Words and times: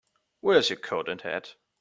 Where's 0.39 0.71
your 0.71 0.79
coat 0.79 1.07
and 1.07 1.21
hat? 1.21 1.53